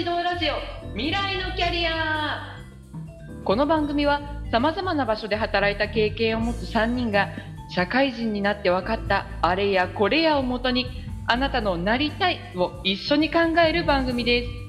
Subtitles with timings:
[0.00, 0.54] 指導ラジオ
[0.94, 2.56] 未来のキャリア。
[3.44, 7.28] この番組はさまざまな場所で働いた経験を持つ3人が
[7.68, 10.86] 社会人になって分かったあれやこれやをもとに
[11.26, 14.59] あなたのなりたいを一緒に考える番組です。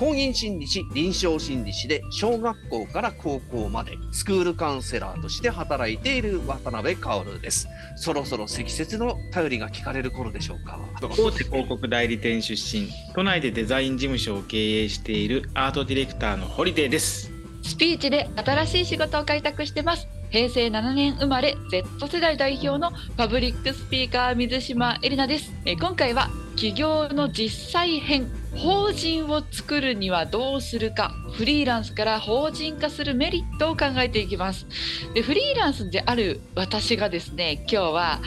[0.00, 7.68] 公認心理師、臨床心理師で小学校から高校までスクールカウンセラーとして働いている渡辺薫です。
[7.96, 10.80] そろそろ適切の頼りが聞かれる頃でしょうか。
[11.02, 17.30] 大手広告代理店出身都内でデザイン事務所を経営しているアートディレクターのホリデーです
[17.62, 34.66] スピーチで新しい仕事を開拓してます平成7年生まれ Z 世代代表の public speaker 水島エリナですえ今回は起業の実際編法人を作るにはどうするかフリーランスから法人化するメリットを考えていきます。
[35.14, 38.20] でフリーランスである私がですね今日は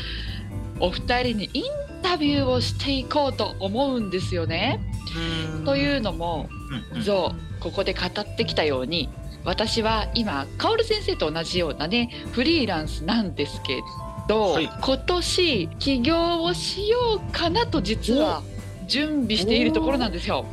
[0.80, 1.64] お二人にイン
[2.02, 4.80] タビューをしていこうと思うんですよね。
[5.66, 6.50] というのも
[6.94, 7.04] うんうん。
[7.04, 9.10] そうここで語ってきたように
[9.44, 13.82] 私は今カオル先生と同じようなねフリーランスなんですけ
[14.28, 14.70] ど、はい。
[14.82, 18.42] 今年起業をしようかなと実は
[18.88, 20.46] 準備しているところなんですよ。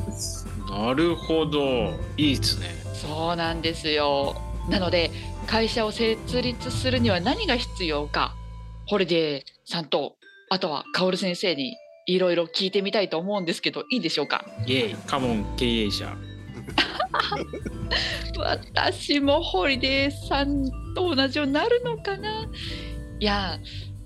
[0.69, 1.95] なるほど。
[2.17, 2.69] いいですね。
[2.95, 4.37] そうなんですよ。
[4.69, 5.11] なので
[5.47, 8.35] 会社を設立するには何が必要か
[8.87, 10.17] ホリデーさんと
[10.51, 11.75] あとはカオル先生に
[12.07, 14.45] いろいろ聞いてみたいと思うんですけどいいでしょうか？
[14.67, 14.95] イエイ。
[15.07, 16.15] Come on 経営者。
[18.39, 20.65] 私もホリデーさん
[20.95, 22.47] と同じようになるのかな？
[23.19, 23.59] いや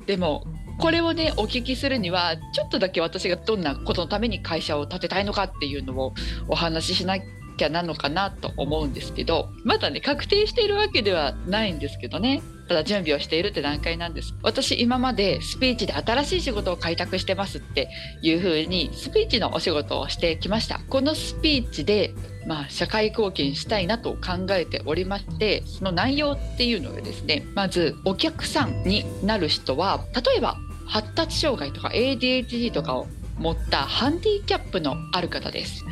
[0.07, 0.45] でも
[0.79, 6.15] これをねお聞きするにはちょっとだけ私がどんなことのために会社を建てたいのかっていうのを
[6.49, 7.19] お話ししな
[7.57, 12.43] きゃなのかなと思うんですけどまだね確定しているわけではないんですけどね。
[12.67, 14.35] ただ準備をしているって段階なんです。
[14.43, 17.91] 私今までスピーチで新しい仕事を開拓してますって
[18.23, 20.81] いう風にスピーチのお仕事をしてきました。
[20.89, 22.15] このスピーチで
[22.47, 33.07] まあ、社会貢献したいなと考えておりましてその内容っていうのがですねまずお客さんになる人は例えば発達障害とか ADHD とかを
[33.39, 35.85] 持ったハンディキャップのある方です。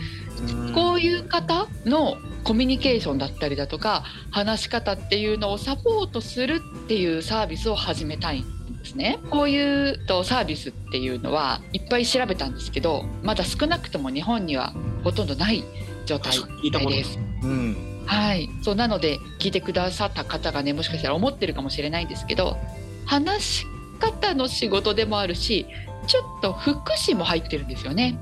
[0.74, 9.18] こういう方のコミュニケーションだったりだとか話し方っていうのをサポートするっていうサービスを始めたいんですね。
[9.30, 14.74] こういうとサービスっていうのはいっぱい調べたんですけどまだ少なくとも日本には
[15.04, 15.62] ほとんどない
[16.06, 17.18] 状態です。
[17.42, 22.58] うんはい、そうなので聞いてくださった方がねもしかしたら思ってるかもしれないんですけど
[23.06, 23.66] 話し
[24.10, 25.66] 方の仕事でもあるし
[26.06, 28.18] ちょっと福祉も入ってるんですよね。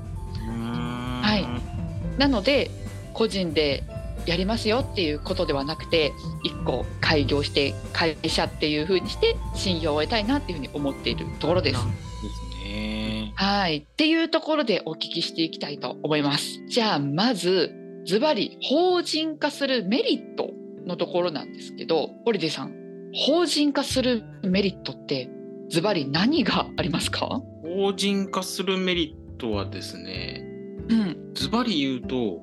[1.21, 2.69] はいなので
[3.13, 3.83] 個人で
[4.25, 6.13] やりますよっていうことではなくて
[6.45, 11.79] 1個開業して会社っていう風にして信用を得たいなっていうふうに思っているところです。
[11.79, 13.77] ですねはい。
[13.77, 16.63] っていうところでお聞きしていきたいと思います。
[16.67, 17.71] じゃあ、まず、
[18.05, 20.51] ズバリ、法人化するメリット
[20.85, 22.75] のところなんですけど、ホリデーさん、
[23.13, 25.29] 法人化するメリットって、
[25.71, 27.41] ズバリ何がありますか？
[27.63, 30.43] 法人化するメリットはですね
[30.89, 31.33] うん。
[31.33, 32.41] ズバリ言うと、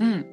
[0.00, 0.26] うん。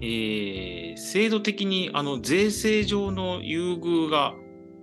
[0.00, 4.32] えー制度的にあの税制上の優遇が、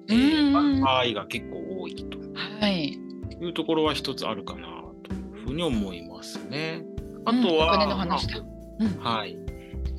[0.09, 2.17] えうんー場合が結構多いと
[2.59, 2.89] はい。
[2.89, 2.97] い
[3.49, 4.67] うところは一つあるかな
[5.03, 6.83] というふうに思いますね。
[7.25, 8.39] あとは、うんお金の話だ。
[8.39, 8.87] うん。
[8.99, 9.37] はい。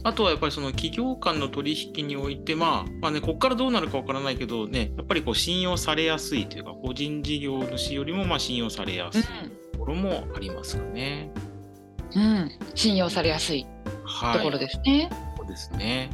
[0.04, 9.22] あとはやっぱりその企業間の取引において、まあ、まあね、ここからどうなるかわからないけどね、やっぱりこう信用されやすいというか、個人事業主よりもまあ信用されやすい
[9.72, 11.30] ところもありますかね。
[12.14, 12.22] うん。
[12.22, 12.50] うん。
[12.74, 13.66] 信用されやすい
[14.04, 14.38] はい。
[14.38, 15.08] ところですね。
[15.36, 16.10] そうですね。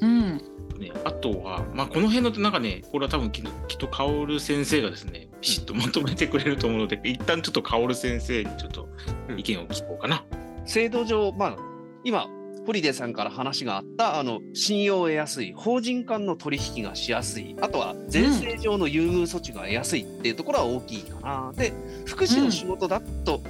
[0.00, 0.36] うん。
[0.78, 8.88] ねあとは、まあ、この辺のってなんかね、これは多分ききっと薫先生がですね、ピシッとまとめてくれると思うので、一旦ちょっと薫先生にちょっと
[9.36, 10.24] 意見を聞こうかな。
[10.64, 11.56] 制度上、まあ、
[12.04, 12.26] 今、
[12.66, 21.52] ホリデーさんから話があった、あの、信用を得やすい、法人間の取引がしやすい、あとは税制上の優遇措置が得やすいっていうところは大きいかな。
[21.56, 21.72] で、
[22.04, 23.40] 福祉の仕事だと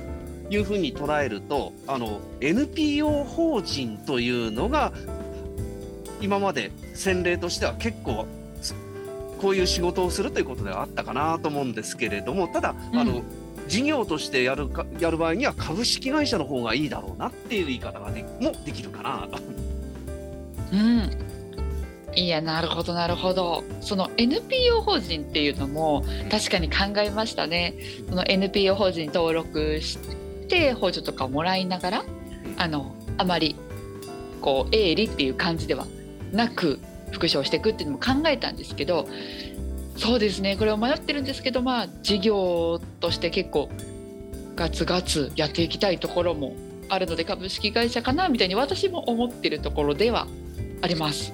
[0.51, 4.93] いうふうに捉えると、あの、NPO 法人というのが、
[6.21, 8.27] 今まで先例としては結構、
[9.41, 13.23] こういう仕事をするということではあったかなと思うんですけれども、ただ、あの、
[13.69, 19.29] 事業としてやるかやる場合には株式会社の方がいいだろうなっていう言い方がでもできるかな。
[20.73, 21.27] うん。
[22.17, 27.75] いやなるほどなるほどその NPO 法人っていうのも確かに考えましたね
[28.09, 29.99] その NPO 法人に登録し
[30.49, 32.05] て補助とかをもらいながら
[32.57, 33.55] あのあまり
[34.41, 35.87] こう営利っていう感じでは
[36.33, 36.79] なく
[37.11, 39.07] 復唱していくっていうのも考えたんですけど
[39.97, 43.71] そうですねこれを迷ってるんですけどまあ事業として結構
[44.55, 46.55] ガツガツやっていきたいところも
[46.89, 50.27] あるので株式会社かなみたいに私も思ってるところでは
[50.83, 51.33] あります。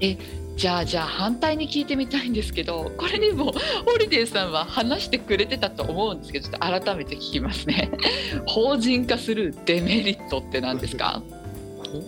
[0.00, 0.16] え
[0.56, 3.52] じゃあじゃあ反対に聞いてみたいんですけどこれにも
[3.86, 7.90] ホリデーさんは話してくれてたと思うんですけどちょっと改めて聞きますね。
[8.46, 11.22] 法人化するデメリットって何ですか？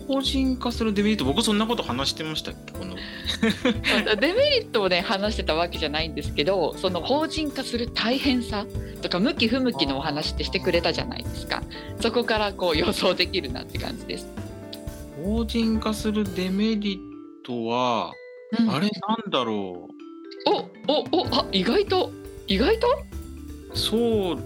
[0.07, 2.73] 法人化するデメリット僕そんなこと話してましたっけ？
[2.73, 2.95] この。
[4.19, 8.65] デメリットをね話してたわけじゃないんですけどその法人化する大変さ
[9.01, 11.63] とか向き不向きのお話ってしてくれたじゃないですか。
[11.99, 14.27] そこからこう予想できるなって感じです。
[15.23, 16.99] 法人化するデメリッ
[17.45, 18.11] トは、
[18.59, 18.69] うん。
[18.71, 19.89] あれなんだろ
[20.45, 20.51] お
[20.87, 22.11] おおあ意外と
[22.47, 22.87] 意外と？
[23.73, 24.43] うそう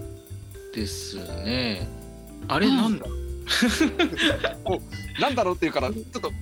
[0.74, 1.86] ですね。
[2.48, 3.00] あれうんなん
[4.42, 4.56] だ、
[5.20, 6.32] なんだろうっていうからちょっと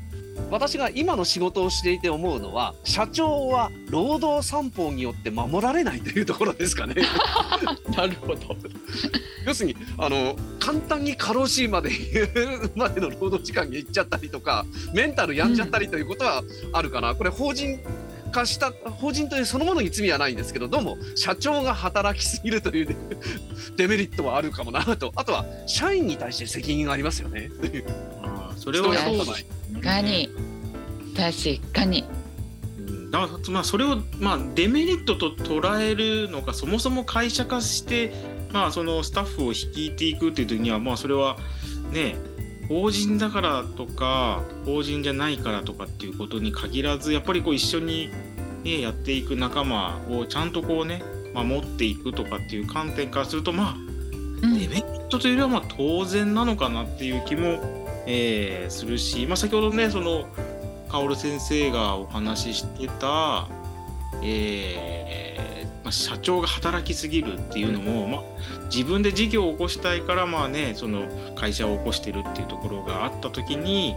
[0.51, 6.95] 私が今の仕事をしていて思うのは社長は労働三法によって守られないというところですかね。
[7.97, 8.57] なるほど。
[9.45, 16.43] 要するにあの簡単に過労死まで言うまでの労働時間に行っちゃったりとかメンタル病んじゃったりということは
[16.73, 17.81] あるかな、これ法人
[18.37, 22.97] 化した法人というそのものに罪はないんですけどどうも社長が働きすぎるというデ
[23.77, 27.51] デメリットはあるかもなとあとは社員に対して責任がありますよね。
[28.23, 30.29] あーそれは人そう確かに
[31.17, 32.05] 確かに。
[32.79, 38.13] うんだからまあそれをまあデメリットと捉えるのかそもそも会社化して
[38.53, 41.39] まあそのスタッフを率いていくっていう時にはまあそれは
[41.93, 42.17] ね
[42.69, 48.11] 法人だからとか法人じゃないからとかっていうことに限らずやっぱりこう一緒に、
[48.67, 51.03] ね、やっていく仲間をちゃんとこうね
[51.35, 53.75] 守っていくとかっていう観点からするとまあ
[54.43, 54.59] うん。
[54.59, 57.61] デメリットというよりはまあ当然なのかなっていう気も、
[58.07, 60.27] えーするし、まあ、先ほどねその
[60.89, 63.49] 薫先生がお話ししてた、
[64.23, 68.23] えーまあ、社長が働きすぎるっていうのも、まあ、
[68.73, 73.95] 自分で事業を起こしたいからまあねその会社を起こしてるっていうところがあった時に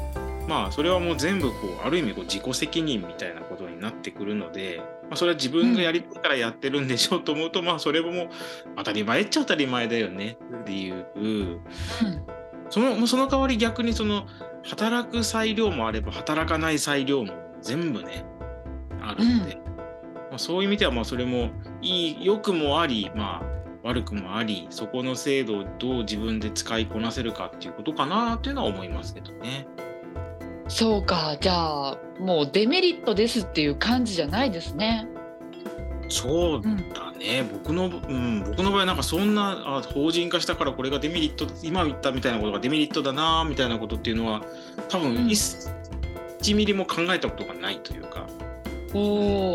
[0.50, 8.30] まあそれはもう全部こうある意味こう自己責任みたいなことになってくるので、まあ、それは自分がやりたいからやってるんでしょうと思うと、まあそれも
[8.75, 11.06] 当たり前っちゃ当たり前だよねっていう。
[12.72, 14.25] そのその代わり逆にその
[14.63, 18.25] 働く裁量もあれば働かない裁量も全部ね
[19.01, 19.56] あるんで、
[20.30, 21.50] まあ、そういう意味ではまあそれも
[21.81, 29.68] いい良くもありまあ悪くもありそこの制度をどう自分で使いこなせるかっていうことかなっていうのは思いますけどね。
[30.69, 31.54] そうかじゃ
[31.89, 35.07] あもうデメリットですっていう感じじゃないですね。
[36.07, 44.42] そううんだね、僕の、うん、僕の場合なんかそんなあ法人化したからこれがデメリット今言ったみたいなことがデメリットだなみたいなことっていうのは
[44.88, 48.25] 多分うん1ミリも考えたことがないというか。
[48.94, 49.00] お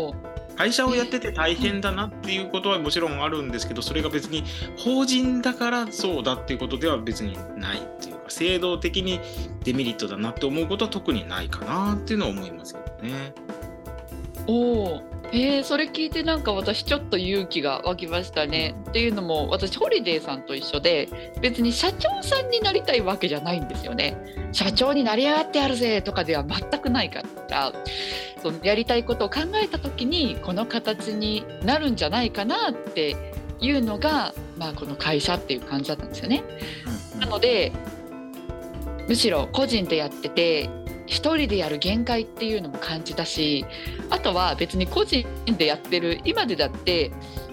[0.09, 0.15] お。
[0.55, 4.43] 会社をやってて大変だなっていうことはもちろんあるんですけどそれが別に
[4.77, 9.19] 法人だからそうだっていうことでは別にないっていうか制度的に
[9.63, 13.33] デメリットだなって思うことは特にないかなっていうのは思いますけどね。
[14.47, 15.14] おお。
[15.31, 18.75] えー、それ聞いてなんか私ちょっと勇気が湧きましたね。
[18.89, 21.09] っていうのも私ホリデーさんと一緒で
[21.41, 24.17] 別に社長さんになりたいわけじゃないんですよね。
[24.51, 27.73] 社長になりやがってやるぜとかでは全くないから
[28.41, 33.17] そのやりたいことを考えた時にこの形になるんじゃないかなって
[33.59, 36.43] いうのが、まあ、この会社っていう感じだったんですよね。
[37.19, 37.71] なので
[39.07, 40.69] むしろ個人でやってて
[41.05, 43.65] 一人でやる限界っていうのも感じたし
[44.09, 45.25] あとは別に個人
[45.57, 47.11] でやってる今でだって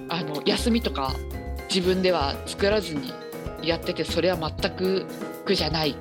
[0.09, 1.15] あの休みとか
[1.69, 3.13] 自分では作らずに
[3.63, 5.07] やっててそれは全く
[5.45, 5.97] 苦じゃない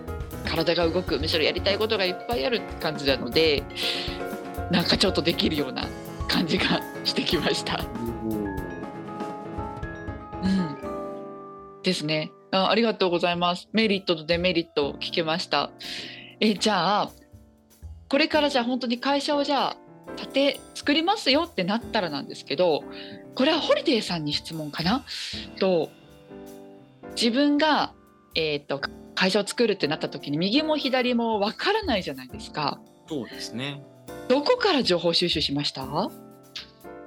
[0.46, 3.64] 体が動くむしろやりたいことがいっぱいある感じなので
[4.72, 5.88] なんかちょっとできるような
[6.28, 7.86] 感じがしてきました。
[10.44, 10.78] うん、
[11.84, 12.70] ですねあ。
[12.70, 13.68] ありがとうございます。
[13.74, 15.72] メリットとデメリットを聞けました。
[16.40, 17.12] えじゃあ
[18.12, 19.78] これからじゃあ本当に会社をじゃあ
[20.18, 22.84] 立て作りますよってなったらなんですけど
[23.36, 25.06] これはホリデーさんに質問かな？
[25.62, 25.90] と
[27.16, 27.94] 自分が、
[28.36, 28.82] えー、と
[29.16, 32.82] 会社を作るってなった時に右も左もわからないじゃないですか。
[33.08, 33.82] そうですね。
[34.28, 35.86] どこから情報収集しました？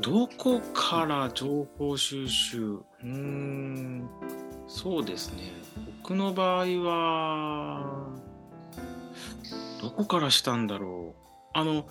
[0.00, 2.62] どこから情報収集？
[2.62, 4.08] うーん
[4.66, 5.52] そうですね
[6.00, 8.03] 僕の場合は
[9.84, 11.24] どこからしたんだろう。
[11.52, 11.86] あの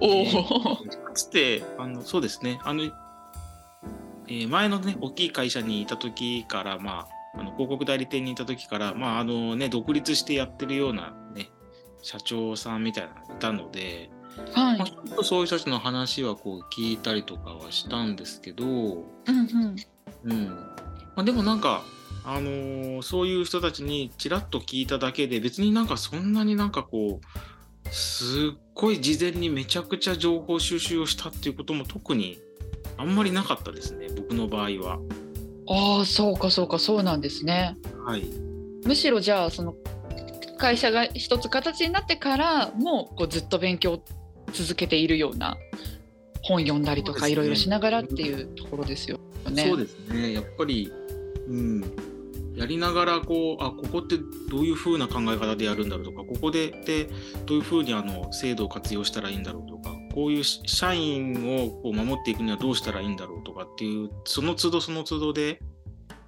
[0.00, 2.58] おお、かつてあのそうですね。
[2.64, 11.50] あの、えー前のね大きい会社にいた時からまああの広告代理店にいた時からまああのね独立してやってるようなね
[12.02, 14.10] 社長さんみたいなのがいたので、
[14.54, 14.78] はい。
[14.78, 19.76] まあ、ちょっとそういう人たちの話はこう聞いたりとかはしたんですけど、うんうん。
[20.24, 20.46] うん。
[21.14, 21.82] まあ、でもなんか
[22.24, 32.38] あのーそういう人たちにちらっと聞いただけで別になんかそんなになんかこうすっごい事前にめちゃくちゃ情報収集をしたっていうことも特に
[32.96, 34.98] あんまりなかったですね僕の場合は。
[35.66, 37.76] ああそうかそうかそうなんですね。
[38.04, 38.24] はい、
[38.84, 39.74] むしろじゃあその
[40.58, 44.04] 会社が一つ形になってからもこうずっと勉強を
[44.52, 45.56] 続けているような
[46.42, 49.18] 本読んだりとかいろいろしながらっていうところですよ
[49.50, 49.66] ね。
[49.68, 50.92] そうですねやっぱり、
[51.48, 51.80] うん、
[52.54, 54.16] やりながらこうあここって
[54.50, 57.08] どういう風な考え方でやるんだろうとかここでで
[57.46, 65.60] どういう風にあの制度を活用したらいいんだろうとかこういうし社員をこう守っていくにはどうしたらいいんだろうとかっていうその都度その都度で、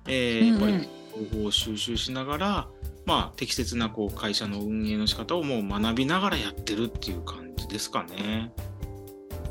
[0.08, 2.68] えーやっぱり情報を収集しながら、
[3.06, 8.52] まあ、適切なこう会社の運営の仕方をもう学びながらやってるっていう感じですかね。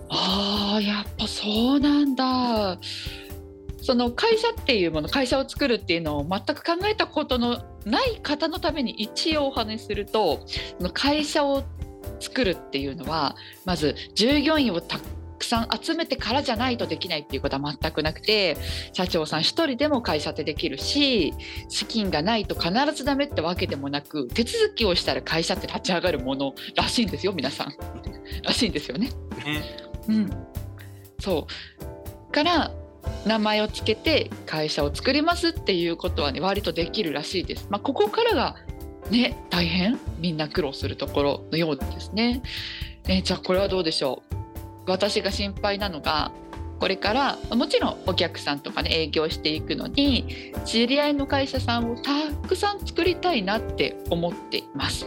[0.09, 2.79] ああやっぱそうなんだ。
[3.85, 10.43] その会社っていうもの会社を作るっていうのを全く考えたことのない方のために一応お話しすると
[10.93, 11.63] 会社を
[12.19, 14.97] 作るっていうのはまず従業員をた
[15.37, 18.57] くさん集めてからじゃないとできないっていうことは全くなくて
[18.91, 21.35] 社長さん一人でも会社ってできるし
[21.69, 27.73] 資金がないと必ずダメってわけでもなく手続きをしたら会社って立ち上がるものらしいんですよ皆さん。
[28.43, 29.11] らしいんですよね。
[29.45, 29.63] ね
[30.07, 30.29] うん、
[31.19, 31.47] そ
[32.29, 32.71] うから
[33.25, 37.67] 名前をつけて会社を作りますっていうことはね割とできるらしいです。
[37.69, 38.55] まあ、ここからが
[39.09, 42.41] ね大変みんな苦労するところのようですね。
[43.07, 44.35] えーじゃあこれはどうでしょう？
[44.91, 46.31] 私が心配なのが
[46.79, 55.05] これからもちろんお客さんとかね営業していくのに知り合いの会社さんをたくさん作りたいなって思っています。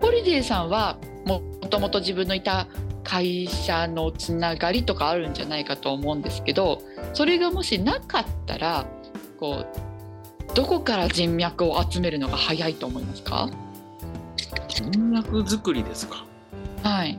[0.00, 2.66] ホリデーさんはもともと自分のいた
[3.08, 6.82] 会社のつながりとかあるんじゃないかと思うんですけど
[7.14, 8.84] それがもしなかったら
[9.38, 13.48] こうどこから人脈を集めるのが早いと思いますか？
[14.66, 16.24] 人脈作りですか？
[16.82, 17.16] はい、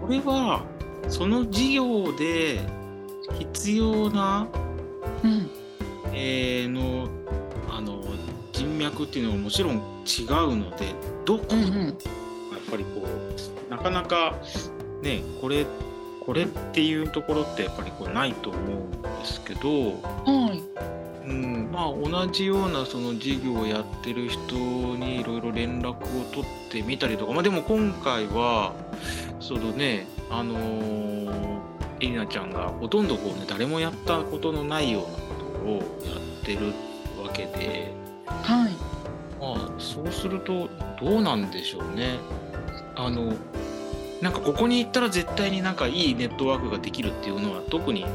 [0.00, 0.64] これは
[1.08, 2.60] その事業で
[3.38, 4.46] 必要な、
[5.24, 5.50] うん。
[6.12, 7.08] えーの
[7.70, 8.00] あの
[8.52, 11.98] 人脈っていうのはもちろん違うのでどこ、やっうんうん。
[12.70, 14.34] ぱりこうなかなか
[15.04, 15.66] ねこれ
[16.24, 28.72] これっていうところってやっぱりこうないと思うんですけど、はいうん、まあ同じようなその事業をやってる人にいろいろ連絡を取ってみたりとかまあでも今回は
[29.40, 31.34] そのねあのー
[32.00, 35.14] エリナちゃんがほとんどこうね誰もやったことのないようなこ
[35.64, 36.66] とをやってる
[37.22, 37.92] わけで
[38.26, 38.72] はい
[39.40, 40.68] まあそうすると
[41.00, 42.18] どうなんでしょうね。
[42.96, 43.32] あの
[44.20, 48.06] なんかここに行ったら絶対になんかいいネットワークができるっていうのは特に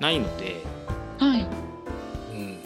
[0.00, 0.62] ないので。
[1.18, 2.58] はいうん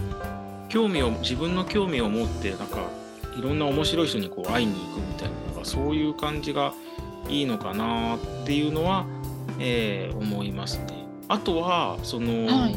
[0.68, 2.88] 興味を自分の興味を持ってなんか
[3.38, 6.72] いろんな面白い人にこう会いに行くみたいなのがそういう感じが
[7.28, 9.04] いいのかなっていうのは、
[9.58, 11.04] えー思いますね。
[11.28, 12.76] あとはその、はい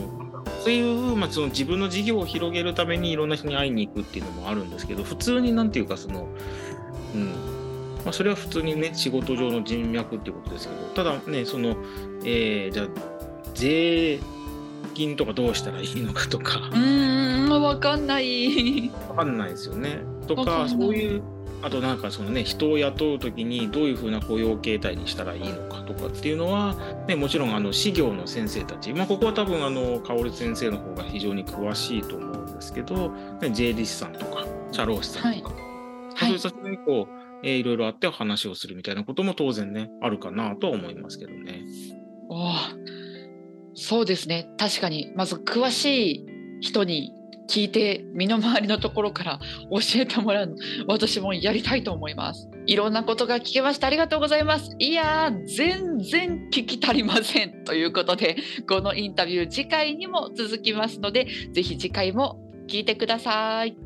[0.62, 6.28] そういう、まあ、その自分の事業を広げるためにいろんな人に会いに行くっていうのもあるんですけど普通になんていうかその、
[7.14, 7.55] うん
[8.06, 10.82] まあ、それは普通にね仕事上の人脈っていうことですけど。
[10.94, 11.76] ただねその、
[12.24, 12.88] えーじゃあ
[13.54, 14.20] 税
[14.94, 16.58] 金とかどうしたらいいのかとか。
[16.72, 18.92] うーんわかんない。
[19.10, 20.00] わかんないですよね。
[20.28, 21.24] とかそういう
[21.62, 26.76] あとなんかそのね人を雇う時にどういうふうな雇用形態にしたらいいのかとかっていうのは、
[27.08, 33.10] ね、もちろんあの私業の先生たち、まあ、ここは多分あの薫先生の方が非常に詳しいと思うんですけど、
[33.42, 35.56] ね、税理士さんとか社労士さんとか、ま
[36.16, 41.62] あそういう人たちにこう、えーいろいろあって話をするみたいなことも当然ねあるかなとは思いますけどね。
[42.28, 42.52] お
[43.75, 44.50] そうですね。
[44.58, 45.12] 確かに。
[45.16, 46.25] まず詳しい
[46.62, 47.14] 人に
[47.48, 50.56] 聞いて身の回りのところから 教えてもらうの
[50.88, 52.50] 私もやりたいと思います。
[52.66, 54.75] いろんなことが聞けましたありがとうございます。
[54.80, 58.38] いやー全然聞き足りませんということで
[58.68, 63.85] このインタビュー次回にも続きますのでぜひ次回も聞いてください。